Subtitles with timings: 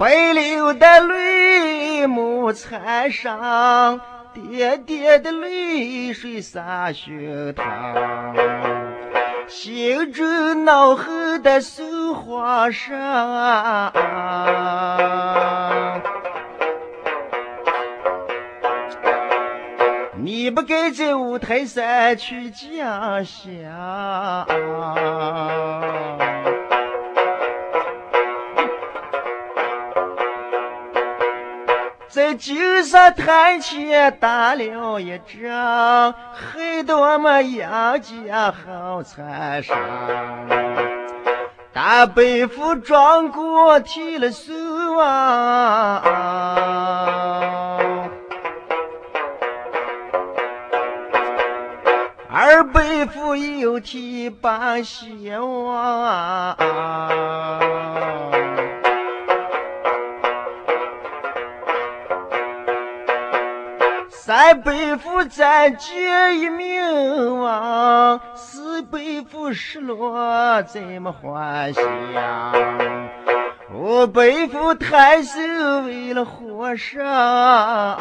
[0.00, 4.00] 奔流的泪目残伤，
[4.32, 8.34] 爹爹的泪水洒胸膛，
[9.46, 13.92] 心中恼恨的受皇上。
[20.16, 24.46] 你不该在五台山去讲香。
[32.10, 39.76] 在酒上谈钱打了一仗，害得我们杨家好惨伤。
[41.72, 44.52] 大伯父庄过提了手
[44.98, 46.02] 啊，
[52.28, 56.56] 二伯父又提把希望。
[64.50, 71.84] 三伯父暂见一命亡，四背负失落怎么还乡？
[73.72, 75.38] 我背负太守
[75.84, 77.96] 为了皇上，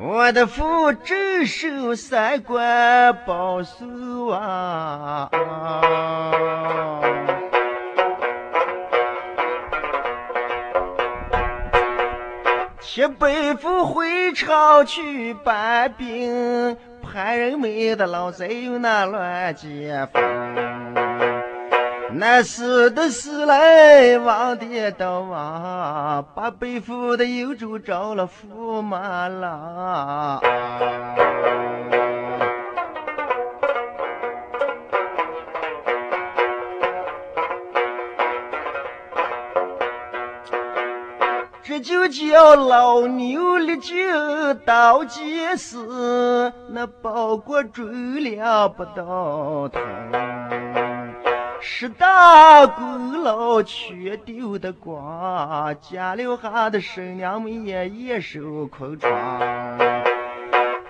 [0.00, 5.30] 我的父镇守三关保守啊。
[12.94, 20.22] 七伯父回朝去搬兵，潘仁美的老贼又那乱箭锋。
[22.12, 30.40] 那死的死来，亡的都亡，把北府的幽州招了驸马郎。
[41.80, 45.76] 就叫老牛立就到街市，
[46.70, 47.84] 那包裹追
[48.20, 49.80] 了不到头。
[51.60, 59.40] 十大功劳全丢的光，家留下的婶娘们也一手空床。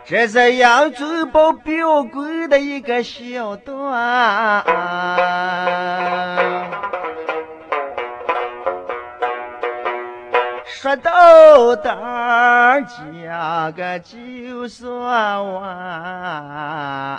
[0.06, 4.65] 这是扬州保表哥的一个小段。
[10.84, 17.19] 说到大家个就算完。